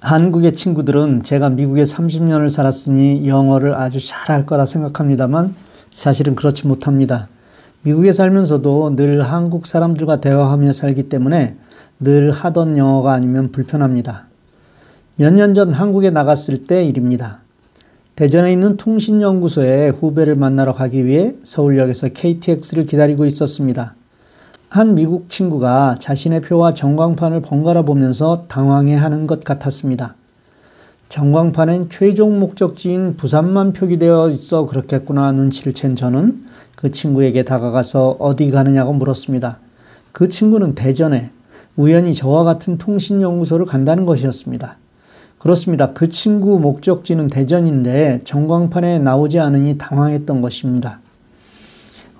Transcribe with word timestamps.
한국의 0.00 0.54
친구들은 0.54 1.22
제가 1.22 1.50
미국에 1.50 1.82
30년을 1.82 2.48
살았으니 2.48 3.28
영어를 3.28 3.74
아주 3.74 4.04
잘할 4.04 4.46
거라 4.46 4.64
생각합니다만 4.64 5.54
사실은 5.90 6.34
그렇지 6.34 6.66
못합니다. 6.66 7.28
미국에 7.82 8.12
살면서도 8.12 8.96
늘 8.96 9.22
한국 9.22 9.66
사람들과 9.66 10.20
대화하며 10.20 10.72
살기 10.72 11.08
때문에 11.08 11.56
늘 11.98 12.30
하던 12.32 12.78
영어가 12.78 13.12
아니면 13.12 13.52
불편합니다. 13.52 14.26
몇 15.16 15.34
년 15.34 15.52
전 15.52 15.72
한국에 15.72 16.08
나갔을 16.10 16.64
때 16.64 16.82
일입니다. 16.84 17.40
대전에 18.16 18.52
있는 18.52 18.76
통신연구소에 18.78 19.90
후배를 19.90 20.34
만나러 20.34 20.72
가기 20.72 21.04
위해 21.04 21.34
서울역에서 21.44 22.08
KTX를 22.08 22.86
기다리고 22.86 23.26
있었습니다. 23.26 23.94
한 24.70 24.94
미국 24.94 25.28
친구가 25.28 25.96
자신의 25.98 26.42
표와 26.42 26.74
전광판을 26.74 27.42
번갈아 27.42 27.82
보면서 27.82 28.44
당황해 28.46 28.94
하는 28.94 29.26
것 29.26 29.42
같았습니다. 29.42 30.14
전광판엔 31.08 31.90
최종 31.90 32.38
목적지인 32.38 33.16
부산만 33.16 33.72
표기되어 33.72 34.28
있어 34.28 34.66
그렇겠구나 34.66 35.32
눈치를 35.32 35.72
챈 35.72 35.96
저는 35.96 36.44
그 36.76 36.92
친구에게 36.92 37.42
다가가서 37.42 38.18
어디 38.20 38.48
가느냐고 38.52 38.92
물었습니다. 38.92 39.58
그 40.12 40.28
친구는 40.28 40.76
대전에 40.76 41.32
우연히 41.74 42.14
저와 42.14 42.44
같은 42.44 42.78
통신연구소를 42.78 43.66
간다는 43.66 44.06
것이었습니다. 44.06 44.76
그렇습니다. 45.38 45.92
그 45.94 46.08
친구 46.10 46.60
목적지는 46.60 47.26
대전인데 47.26 48.20
전광판에 48.22 49.00
나오지 49.00 49.40
않으니 49.40 49.78
당황했던 49.78 50.40
것입니다. 50.40 51.00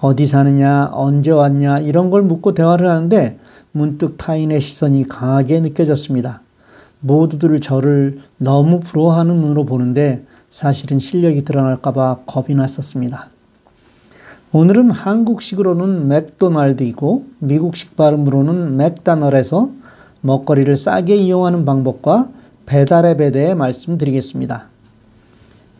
어디 0.00 0.26
사느냐, 0.26 0.88
언제 0.92 1.30
왔냐, 1.30 1.80
이런 1.80 2.08
걸 2.08 2.22
묻고 2.22 2.54
대화를 2.54 2.88
하는데 2.88 3.38
문득 3.72 4.16
타인의 4.16 4.60
시선이 4.60 5.06
강하게 5.06 5.60
느껴졌습니다. 5.60 6.40
모두들 7.00 7.60
저를 7.60 8.20
너무 8.38 8.80
부러워하는 8.80 9.34
눈으로 9.34 9.64
보는데 9.64 10.24
사실은 10.48 10.98
실력이 10.98 11.42
드러날까봐 11.42 12.20
겁이 12.26 12.54
났었습니다. 12.54 13.28
오늘은 14.52 14.90
한국식으로는 14.90 16.08
맥도날드이고 16.08 17.26
미국식 17.38 17.96
발음으로는 17.96 18.76
McDonald's에서 18.76 19.70
먹거리를 20.22 20.76
싸게 20.76 21.14
이용하는 21.14 21.64
방법과 21.64 22.30
배달 22.66 23.16
앱에 23.16 23.31
대해 23.31 23.54
말씀드리겠습니다. 23.54 24.68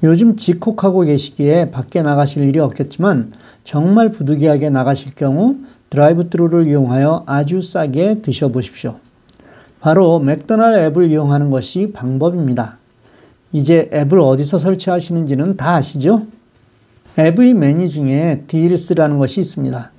요즘 0.03 0.37
집콕하고 0.37 1.01
계시기에 1.03 1.71
밖에 1.71 2.03
나가실 2.03 2.45
일이 2.45 2.59
없겠지만 2.59 3.33
정말 3.65 4.11
부득이하게 4.11 4.71
나가실 4.71 5.15
경우 5.15 5.57
drive-thru를 5.91 6.67
이용하여 6.67 7.25
아주 7.27 7.63
싸게 7.63 8.23
드셔보십시오. 8.23 8.99
바로 9.81 10.21
맥도날드 10.21 10.79
앱을 10.79 11.11
이용하는 11.11 11.51
것이 11.51 11.93
방법입니다. 11.93 12.79
이제 13.53 13.91
앱을 13.93 14.21
어디서 14.21 14.59
설치하시는지는 14.59 15.57
다 15.57 15.75
아시죠? 15.77 16.27
앱의 17.19 17.55
메뉴 17.55 17.89
중에 17.89 18.45
deals라는 18.47 19.19
것이 19.19 19.41
있습니다. 19.41 19.91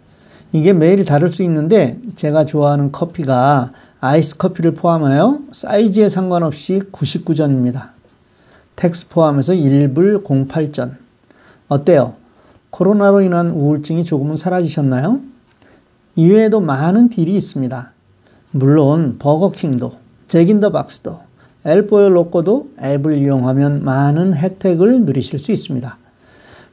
이게 0.53 0.73
매일 0.73 1.05
다를 1.05 1.31
수 1.31 1.43
있는데 1.43 1.97
제가 2.15 2.45
좋아하는 2.45 2.91
커피가 2.91 3.71
아이스 3.99 4.37
커피를 4.37 4.73
포함하여 4.73 5.39
사이즈에 5.51 6.09
상관없이 6.09 6.81
99전입니다. 6.91 7.89
tax 8.75 9.09
포함해서 9.09 9.53
1불 9.53 10.23
08전. 10.23 10.95
어때요? 11.67 12.20
코로나로 12.71 13.21
인한 13.21 13.51
우울증이 13.51 14.05
조금은 14.05 14.37
사라지셨나요? 14.37 15.19
이외에도 16.15 16.59
많은 16.61 17.09
딜이 17.09 17.35
있습니다. 17.35 17.91
물론 18.51 19.17
버거킹도, 19.19 19.91
잭인더박스도, 20.27 21.19
엘보요 21.63 22.09
로꼬도 22.09 22.71
앱을 22.81 23.17
이용하면 23.17 23.83
많은 23.83 24.33
혜택을 24.33 25.05
누리실 25.05 25.37
수 25.37 25.51
있습니다. 25.51 25.97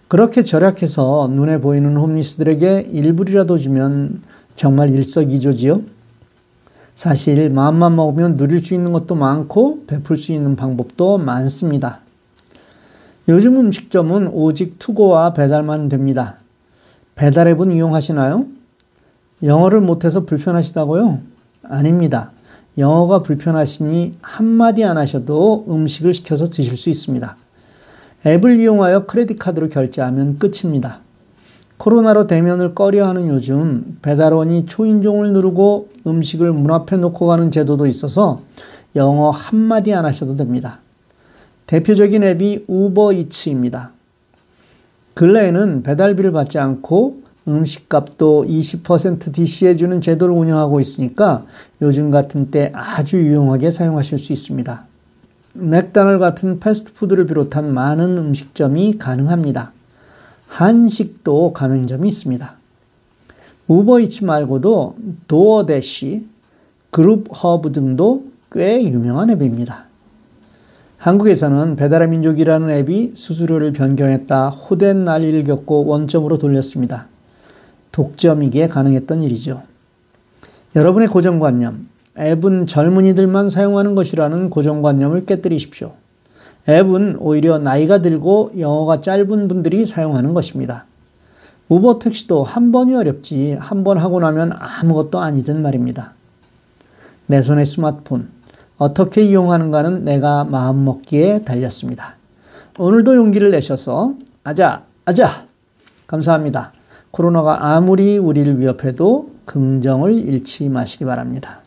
그렇게 0.06 0.42
절약해서 0.42 1.28
눈에 1.32 1.60
보이는 1.60 1.94
홈리스들에게 1.96 2.88
일불이라도 2.91 3.59
주면 3.59 4.22
정말 4.54 4.91
일석이조지요. 4.91 5.82
사실 6.94 7.50
마음만 7.50 7.94
먹으면 7.94 8.36
누릴 8.36 8.65
수 8.65 8.75
있는 8.75 8.92
것도 8.92 9.15
많고 9.15 9.84
베풀 9.86 10.16
수 10.16 10.32
있는 10.32 10.56
방법도 10.56 11.19
많습니다. 11.19 12.00
요즘 13.28 13.61
음식점은 13.61 14.28
오직 14.28 14.78
투고와 14.78 15.34
배달만 15.34 15.91
됩니다. 15.91 16.37
배달 17.15 17.47
앱은 17.49 17.71
이용하시나요? 17.72 18.47
영어를 19.43 19.83
못해서 19.83 20.25
불편하시다고요? 20.25 21.19
아닙니다. 21.62 22.33
영어가 22.78 23.21
불편하시니 23.21 24.15
한마디 24.22 24.83
안 24.83 24.97
하셔도 24.97 25.66
음식을 25.69 26.15
시켜서 26.15 26.47
드실 26.47 26.77
수 26.78 26.89
있습니다. 26.89 27.37
앱을 28.25 28.61
이용하여 28.61 29.05
크레딧 29.05 29.39
카드로 29.39 29.69
결제하면 29.69 30.39
끝입니다. 30.39 31.00
코로나로 31.77 32.27
대면을 32.27 32.75
꺼려하는 32.75 33.28
요즘 33.28 33.99
배달원이 34.00 34.65
초인종을 34.65 35.34
누르고 35.34 35.91
음식을 36.06 36.53
문 36.53 36.72
앞에 36.72 36.97
놓고 36.97 37.27
가는 37.27 37.50
제도도 37.50 37.87
있어서 37.87 38.41
영어 38.97 39.28
한마디 39.31 39.93
안 39.93 40.06
하셔도 40.06 40.34
됩니다. 40.34 40.81
대표적인 41.68 42.24
앱이 42.24 42.64
우버이츠입니다. 42.66 43.92
근래에는 45.12 45.82
배달비를 45.82 46.32
받지 46.32 46.58
않고 46.58 47.22
음식값도 47.46 48.46
20% 48.48 49.34
DC해주는 49.34 50.00
제도를 50.00 50.34
운영하고 50.34 50.80
있으니까 50.80 51.44
요즘 51.82 52.10
같은 52.10 52.50
때 52.50 52.72
아주 52.74 53.18
유용하게 53.18 53.70
사용하실 53.70 54.16
수 54.16 54.32
있습니다. 54.32 54.86
맥다널 55.54 56.18
같은 56.18 56.58
패스트푸드를 56.58 57.26
비롯한 57.26 57.74
많은 57.74 58.16
음식점이 58.16 58.96
가능합니다. 58.96 59.72
한식도 60.46 61.52
가맹점이 61.52 62.08
있습니다. 62.08 62.56
우버이츠 63.66 64.24
말고도 64.24 64.96
도어대시, 65.26 66.26
그룹허브 66.92 67.72
등도 67.72 68.24
꽤 68.52 68.82
유명한 68.82 69.28
앱입니다. 69.28 69.88
한국에서는 70.98 71.76
배달의 71.76 72.09
민족이라는 72.09 72.70
앱이 72.70 73.12
수수료를 73.14 73.72
변경했다 73.72 74.48
호된 74.48 75.04
난리를 75.04 75.44
겪고 75.44 75.86
원점으로 75.86 76.38
돌렸습니다. 76.38 77.06
독점이기에 77.92 78.69
가능했던 78.69 79.22
일이죠. 79.22 79.62
여러분의 80.75 81.09
고정관념, 81.09 81.88
앱은 82.19 82.66
젊은이들만 82.66 83.48
사용하는 83.48 83.94
것이라는 83.94 84.50
고정관념을 84.50 85.22
깨뜨리십시오. 85.22 85.94
앱은 86.69 87.16
오히려 87.20 87.59
나이가 87.59 87.98
들고 88.03 88.53
영어가 88.59 89.00
짧은 89.00 89.48
분들이 89.48 89.86
사용하는 89.86 90.34
것입니다. 90.34 90.84
우버 91.69 91.98
택시도 92.00 92.42
한 92.42 92.72
번이 92.72 92.94
어렵지 92.94 93.56
한 93.60 93.84
번 93.84 93.98
하고 93.98 94.20
나면 94.20 94.53
아무것도 94.59 95.20
아니든 95.20 95.62
말입니다. 95.62 96.15
내 97.26 97.41
손의 97.41 97.66
스마트폰 97.66 98.28
어떻게 98.78 99.22
이용하는가는 99.22 100.05
내가 100.05 100.44
마음먹기에 100.44 101.41
달렸습니다. 101.41 102.15
오늘도 102.78 103.16
용기를 103.16 103.50
내셔서 103.50 104.15
아자 104.44 104.84
아자 105.05 105.47
감사합니다. 106.06 106.72
코로나가 107.11 107.75
아무리 107.75 108.19
우리를 108.19 108.61
위협해도 108.61 109.31
긍정을 109.47 110.15
잃지 110.15 110.69
마시기 110.69 111.05
바랍니다. 111.05 111.62